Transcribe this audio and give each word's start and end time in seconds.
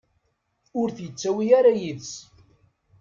Ur 0.79 0.87
t-yettawi 0.95 1.45
ara 1.59 1.71
yid-s. 1.79 2.13